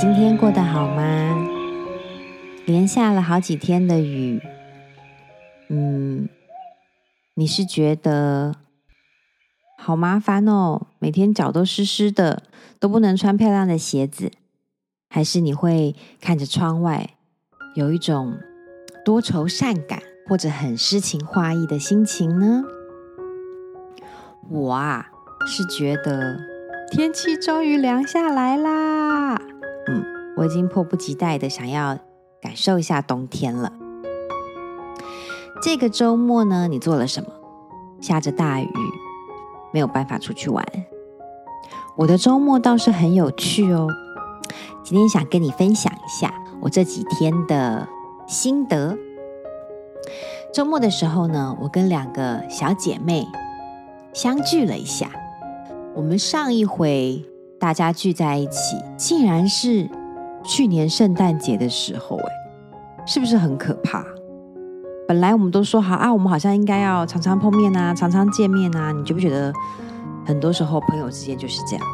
[0.00, 1.36] 今天过得好吗？
[2.66, 4.40] 连下了好几天的雨，
[5.70, 6.28] 嗯，
[7.34, 8.54] 你是觉得
[9.76, 10.86] 好麻烦哦？
[11.00, 12.44] 每天脚都湿湿的，
[12.78, 14.30] 都不能穿漂亮的鞋子，
[15.10, 17.16] 还是你会看着窗外，
[17.74, 18.38] 有一种
[19.04, 22.62] 多愁善感或者很诗情画意的心情呢？
[24.48, 25.08] 我啊，
[25.44, 26.38] 是觉得
[26.92, 29.40] 天气终于凉下来啦。
[30.38, 31.98] 我已经迫不及待的想要
[32.40, 33.72] 感受一下冬天了。
[35.60, 37.28] 这个周末呢，你做了什么？
[38.00, 38.70] 下着大雨，
[39.72, 40.64] 没有办法出去玩。
[41.96, 43.88] 我的周末倒是很有趣哦。
[44.84, 47.88] 今天想跟你分享一下我这几天的
[48.28, 48.96] 心得。
[50.54, 53.26] 周末的时候呢，我跟两个小姐妹
[54.12, 55.10] 相聚了一下。
[55.96, 57.24] 我们上一回。
[57.60, 59.90] 大家聚在一起，竟然是
[60.44, 62.32] 去年圣诞节的时候，哎，
[63.06, 64.04] 是不是很可怕？
[65.06, 69.52] 本来我们都说好啊，我们好像应该要常常碰面啊，常常见面啊，你觉不觉得
[70.26, 71.86] 很多时候朋友之间就是这样，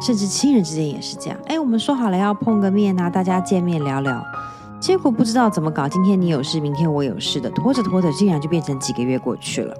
[0.00, 1.38] 甚至亲人之间也是这样？
[1.46, 4.22] 哎，我们说好了要碰个面啊，大家见面聊聊，
[4.80, 9.74] 结果不知道怎么搞，今天你有事，明天我有事的，拖着拖着，竟然就变成几个月过去了。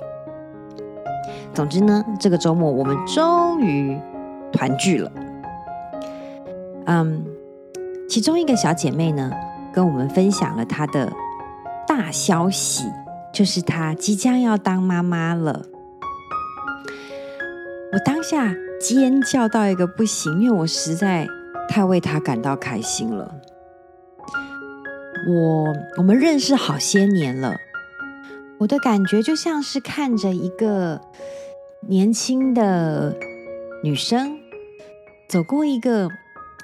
[1.52, 3.98] 总之呢，这个周末我们终于。
[4.52, 5.12] 团聚了，
[6.86, 7.24] 嗯，
[8.10, 9.30] 其中一个小姐妹呢，
[9.72, 11.12] 跟我们分享了她的
[11.86, 12.82] 大消息，
[13.32, 15.62] 就是她即将要当妈妈了。
[17.92, 21.24] 我当下尖叫到一个不行，因为我实在
[21.68, 23.32] 太为她感到开心了。
[25.28, 27.54] 我我们认识好些年了，
[28.58, 31.00] 我的感觉就像是看着一个
[31.86, 33.14] 年轻的
[33.84, 34.36] 女生。
[35.28, 36.08] 走过一个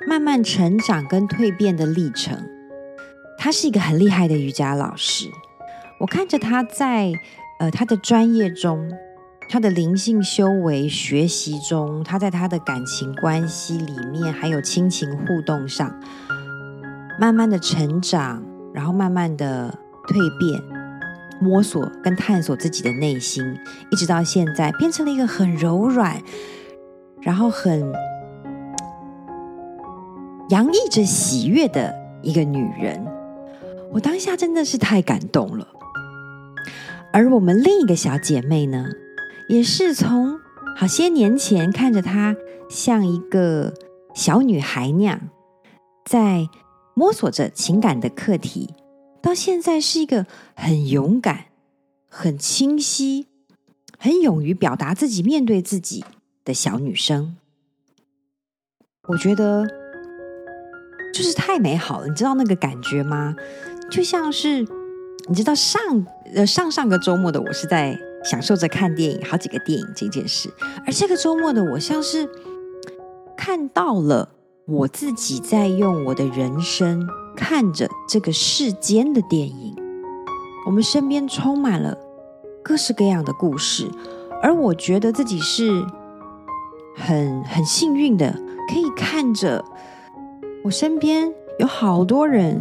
[0.04, 2.36] 慢慢成长跟蜕变的历程，
[3.38, 5.28] 他是一个很厉害的瑜伽老师。
[5.98, 7.12] 我看着他在
[7.58, 8.90] 呃他的专业中，
[9.48, 15.98] 他的灵性修为学习中，他在他的感情关系里面，还有亲情互动上，
[17.18, 18.42] 慢慢的成长，
[18.74, 20.62] 然后慢慢的蜕变，
[21.40, 23.42] 摸索跟探索自己的内心，
[23.90, 26.22] 一直到现在变成了一个很柔软，
[27.22, 27.92] 然后很。
[30.48, 31.92] 洋溢着喜悦的
[32.22, 33.04] 一个女人，
[33.90, 35.66] 我当下真的是太感动了。
[37.12, 38.86] 而我们另一个小姐妹呢，
[39.48, 40.38] 也是从
[40.76, 42.36] 好些年前看着她
[42.70, 43.74] 像一个
[44.14, 45.20] 小女孩那样，
[46.04, 46.48] 在
[46.94, 48.72] 摸索着情感的课题，
[49.20, 51.46] 到现在是一个很勇敢、
[52.08, 53.26] 很清晰、
[53.98, 56.04] 很勇于表达自己、面对自己
[56.44, 57.36] 的小女生。
[59.08, 59.85] 我觉得。
[61.16, 63.34] 就是太美好了，你知道那个感觉吗？
[63.91, 64.66] 就像是
[65.28, 65.81] 你知道上
[66.34, 70.50] 呃上上个周末的我是在享受着看电影，好几个电影这件事，
[70.87, 72.28] 而这个周末的我像是
[73.34, 74.28] 看到了
[74.66, 79.75] 我自己在用我的人生看着这个世间的电影。
[80.66, 81.97] 我们身边充满了
[82.62, 83.88] 各式各样的故事，
[84.43, 85.83] 而我觉得自己是
[86.94, 88.38] 很很幸运的，
[88.69, 89.65] 可以看着。
[90.66, 92.60] 我身边有好多人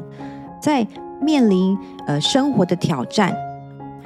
[0.61, 0.87] 在
[1.19, 3.35] 面临呃生活的挑战，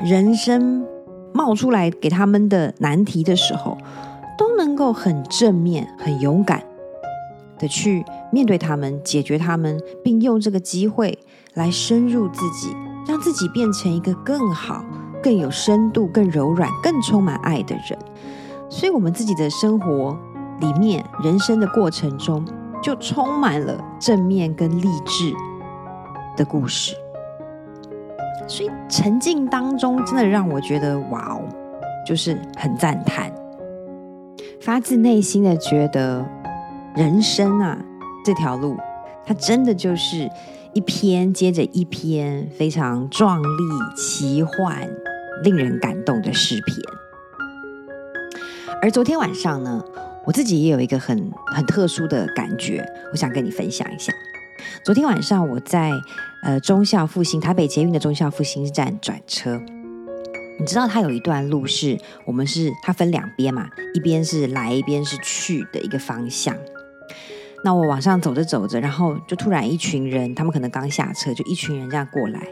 [0.02, 0.86] 人生
[1.34, 3.78] 冒出来给他们的难题的时候，
[4.38, 6.64] 都能够很正面、很勇敢
[7.58, 11.20] 的去面对他们、解决他们，并用这个机会
[11.56, 12.74] 来深入自己，
[13.06, 14.82] 让自己变成一个更好、
[15.22, 18.00] 更有深度、更柔软、更充满爱的人。
[18.70, 20.18] 所以，我们自己的生活
[20.62, 22.46] 里面、人生的过程中。
[22.82, 25.34] 就充满了正面跟励志
[26.38, 26.96] 的故事，
[28.48, 31.42] 所以沉浸当中真的让我觉得哇哦，
[32.06, 33.32] 就是很赞叹，
[34.62, 36.26] 发自内心的觉得
[36.96, 37.78] 人生啊
[38.24, 38.78] 这条路，
[39.26, 40.30] 它真的就是
[40.74, 43.48] 一篇接着一篇非常壮丽、
[43.98, 44.90] 奇幻、
[45.44, 46.78] 令人感动的诗篇。
[48.82, 49.84] 而昨天晚上呢，
[50.30, 54.14] 我自己也有一个很很特殊的感觉，我想跟你分享一下。
[54.86, 55.92] 昨天晚上我在
[56.44, 59.60] 呃忠孝复兴台北捷运的忠孝复兴站转车，
[60.60, 61.98] 你知道它有一段路是
[62.28, 66.56] 我们是它分两边嘛，一边是来，一边是去的一个方向。
[67.64, 72.48] 那我往上走着走着，然后就突然一群人，他们可能刚下车，就一群人这样过来。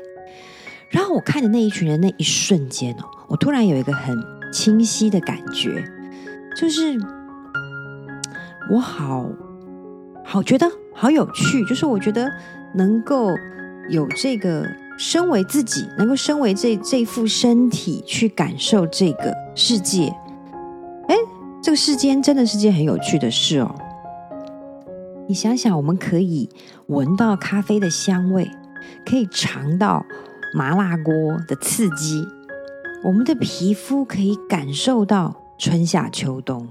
[0.90, 4.18] 然后我看着那一群人那一瞬间哦，我突然有一个很
[4.52, 5.84] 清晰的感觉，
[6.60, 7.00] 就是。
[8.70, 9.30] 我好
[10.24, 12.30] 好觉得好有趣，就是我觉得
[12.76, 13.30] 能够
[13.90, 14.68] 有这个
[14.98, 20.14] 身为自己，能够身为这这副身体去感受这个世界，
[21.08, 21.16] 哎，
[21.62, 23.74] 这个世间真的是件很有趣的事哦。
[25.28, 26.50] 你想想，我们可以
[26.88, 28.50] 闻到咖啡的香味，
[29.06, 30.06] 可以尝到
[30.54, 31.14] 麻辣锅
[31.48, 32.26] 的刺激，
[33.04, 36.68] 我们的皮肤可以感受到春夏秋冬，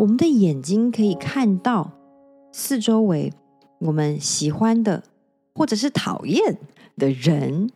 [0.00, 1.92] 我们的眼睛可以看到
[2.52, 3.34] 四周围
[3.80, 5.02] 我们喜欢的
[5.54, 6.58] 或者是讨厌
[6.96, 7.70] 的人，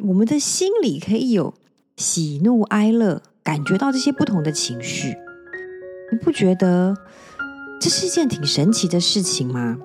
[0.00, 1.54] 我们的心里可以有
[1.96, 5.16] 喜怒哀乐，感觉到这些不同的情绪，
[6.12, 6.94] 你不觉得？
[7.80, 9.78] 这是一件挺神奇的事情吗？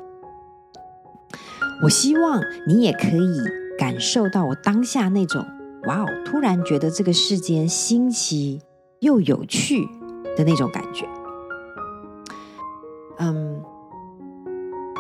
[1.84, 3.40] 我希望你也可以
[3.78, 5.46] 感受到我当下那种
[5.88, 8.62] “哇哦”，突然觉得这个世间新奇
[9.00, 9.86] 又有趣
[10.36, 11.08] 的那种感觉。
[13.22, 13.64] 嗯，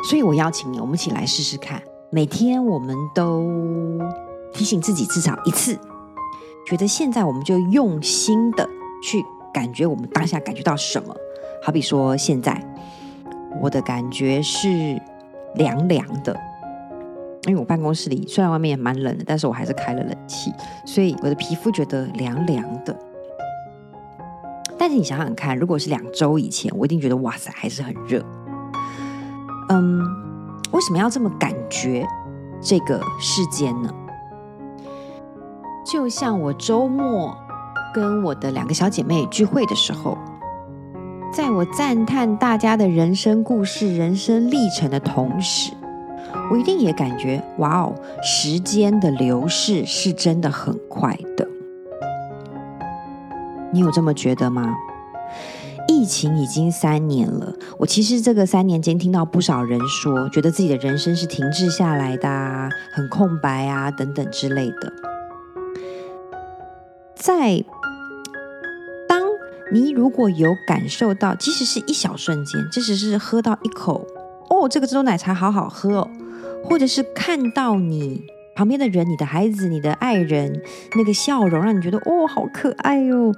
[0.08, 1.82] 所以我邀请你，我们一起来试试看。
[2.12, 3.50] 每天我们都
[4.54, 5.76] 提醒自己至少一次，
[6.68, 8.70] 觉得现在我们就用心的
[9.02, 11.16] 去感觉我们当下感觉到什么。
[11.64, 12.64] 好比说，现在
[13.60, 15.02] 我的感觉是
[15.56, 16.38] 凉凉的，
[17.48, 20.54] 因为我办公室里虽然外面也蛮冷的，但是我还是开了冷气，
[20.86, 22.96] 所以我的皮肤觉得凉凉的。
[24.81, 28.19] 但是你想想看，如果是两周以前，我一定觉得哇塞，还是很热。
[29.69, 30.01] 嗯，
[30.72, 32.04] 为什么要这么感觉
[32.60, 33.94] 这个世间呢？
[35.86, 37.38] 就像我周末
[37.94, 40.18] 跟我的两个小姐妹聚会的时候。
[41.31, 45.72] 在我赞叹大家的人生故事、人生历程的同时，
[46.51, 47.94] 我一定也感觉哇哦，
[48.24, 51.48] 时间的流逝是真的很快的。
[53.74, 54.76] 你有这么觉得吗？
[55.88, 64.94] 疫情已经三年了，我其实这个三年间听到不少人说，觉得自己的人生是停滞下来的，很空白啊，等等之类的。
[67.16, 67.64] 在。
[69.10, 69.22] 当
[69.74, 74.08] 你如果有感受到，即使是一小瞬间，即使是喝到一口，
[74.50, 76.10] 哦，这个珍珠奶茶好好喝哦，
[76.64, 78.24] 或者是看到你
[78.56, 80.62] 旁边的人，你的孩子、你的爱人
[80.95, 83.33] 那个笑容，让你觉得哦，好可爱哦。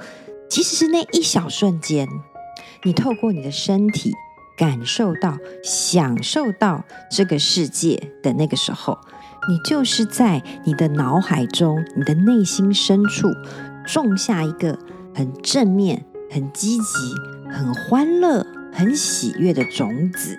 [0.49, 2.07] 即使是那一小瞬间，
[2.83, 4.11] 你透过你的身体
[4.57, 8.97] 感受到、享受到这个世界的那个时候，
[9.47, 13.27] 你就是在你的脑海中、你的内心深处
[13.85, 14.77] 种下一个
[15.13, 16.05] 很正面。
[16.31, 20.35] 很积极、很欢乐、很喜悦的种子，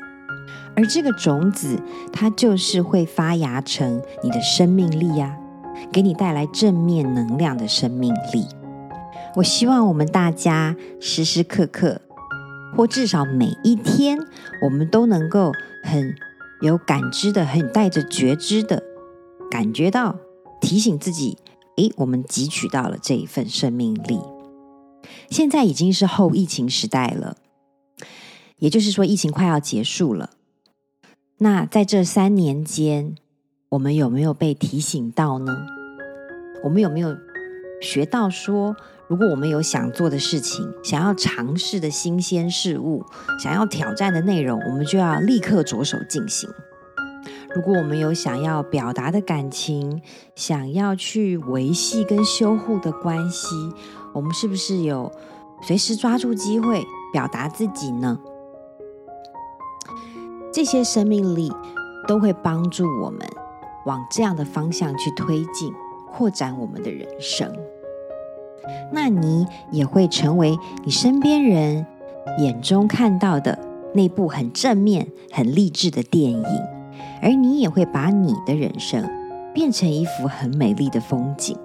[0.76, 1.80] 而这个种子，
[2.12, 5.36] 它就是会发芽成你的生命力呀，
[5.92, 8.46] 给你带来正面能量的生命力。
[9.36, 12.00] 我希望我们大家时时刻刻，
[12.76, 14.18] 或至少每一天，
[14.62, 16.14] 我们都能够很
[16.60, 18.82] 有感知的、很带着觉知的
[19.50, 20.16] 感觉到，
[20.60, 21.38] 提醒自己：
[21.76, 24.20] 诶，我们汲取到了这一份生命力。
[25.30, 27.36] 现在已经是后疫情时代了，
[28.58, 30.30] 也就是说，疫情快要结束了。
[31.38, 33.16] 那在这三年间，
[33.70, 35.66] 我们有没有被提醒到呢？
[36.62, 37.17] 我们有没有
[37.82, 38.76] 学到说，
[39.08, 43.05] 如果我们有想做的事情、想要尝试的新鲜事物、
[43.43, 46.48] 想要挑战的内容，我们就要立刻着手进行？
[47.53, 50.00] 如果我们有想要表达的感情、
[50.36, 53.56] 想要去维系跟修护的关系，
[54.12, 55.10] 我们是不是有
[55.62, 58.20] 随时抓住机会表达自己呢？
[60.55, 61.53] 这些生命力
[62.06, 63.19] 都会帮助我们
[63.87, 65.73] 往这样的方向去推进、
[66.13, 67.53] 扩展我们的人生。
[68.93, 71.84] 那你也会成为你身边人
[72.39, 73.58] 眼中看到的
[73.94, 76.44] 那部很正面、很励志的电影，
[77.20, 79.05] 而你也会把你的人生
[79.53, 81.58] 变成一幅很美丽的风景。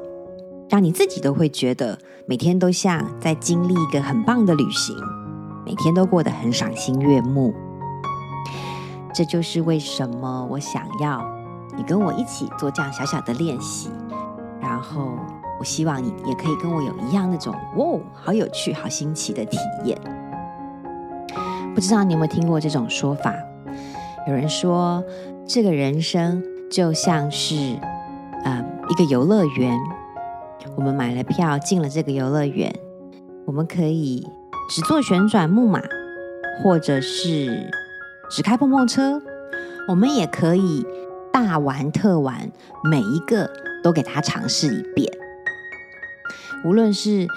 [0.67, 4.95] 让你自己都会觉得每天都像在经历一个很棒的旅行，
[5.63, 7.53] 每天都过得很赏心悦目。
[9.13, 11.23] 这就是为什么我想要
[11.75, 13.89] 你跟我一起做这样小小的练习，
[14.61, 15.17] 然后
[15.59, 19.97] 我希望你也可以跟我有一样那种“哇，好有趣、好新奇”的体验。
[21.75, 23.33] 不知道你有没有听过这种说法？
[24.27, 25.03] 有人说，
[25.45, 27.77] 这个人生就像是
[28.43, 29.77] 呃一个游乐园。
[30.75, 32.73] 我们买了票进了这个游乐园，
[33.45, 34.27] 我们可以
[34.69, 35.81] 只坐旋转木马，
[36.61, 37.69] 或者是
[38.29, 39.21] 只开碰碰车，
[39.87, 40.85] 我们也可以
[41.33, 42.51] 大玩特玩，
[42.83, 43.49] 每一个
[43.83, 45.11] 都给他尝试一遍。
[46.63, 47.27] 无论是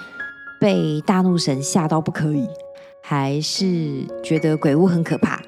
[0.59, 2.47] 被大怒神吓到不可以，
[3.01, 5.41] 还是觉得鬼屋很可怕，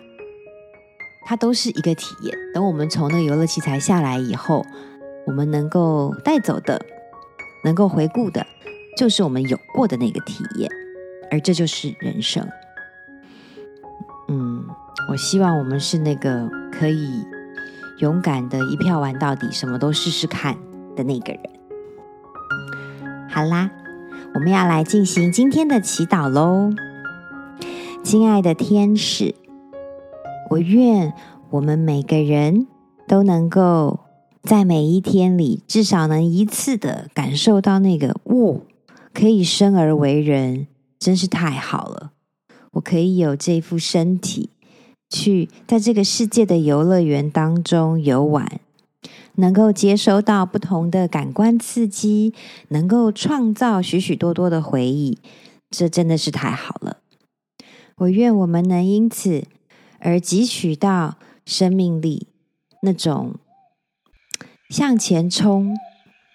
[1.25, 2.38] 它都是一个体验。
[2.54, 4.66] 等我们从那游乐器材下来以后，
[5.28, 6.84] 我们能够带走的、
[7.64, 8.46] 能够回顾的，
[8.98, 10.70] 就是我们有过的那个体验，
[11.30, 12.48] 而这就是人生。
[15.08, 17.24] 我希望我们是那个可以
[18.00, 20.58] 勇敢的一票玩到底，什么都试试看
[20.96, 21.42] 的那个人。
[23.30, 23.70] 好啦，
[24.34, 26.72] 我们要来进行今天的祈祷喽。
[28.04, 29.36] 亲爱的天使，
[30.50, 31.14] 我愿
[31.50, 32.68] 我们每个人
[33.08, 34.00] 都能够
[34.42, 38.62] 在每一天里，至少能一次的感受到那个“我、
[39.14, 40.68] 可以生而为人”，
[41.00, 42.12] 真是太好了。
[42.74, 44.50] 我可以有这副身体，
[45.10, 48.60] 去在这个世界的游乐园当中游玩，
[49.36, 52.34] 能够接收到不同的感官刺激，
[52.70, 55.20] 能够创造许许多多的回忆，
[55.70, 56.98] 这真的是太好了。
[57.98, 59.46] 我愿我们能因此
[60.00, 62.28] 而汲取到生命力，
[62.82, 63.36] 那种
[64.70, 65.78] 向前冲、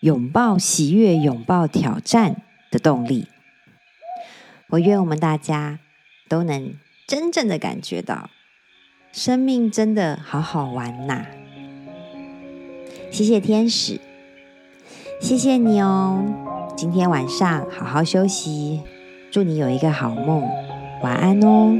[0.01, 3.27] 拥抱喜悦、拥抱挑战的动力。
[4.71, 5.81] 我愿我们大家
[6.29, 6.75] 都能
[7.07, 8.31] 真正的感觉到，
[9.13, 11.27] 生命真的好好玩呐！
[13.11, 14.01] 谢谢天使，
[15.21, 16.25] 谢谢你哦。
[16.77, 18.81] 今天晚上好好休息，
[19.31, 20.43] 祝你有一个好梦。
[21.03, 21.77] 晚安哦。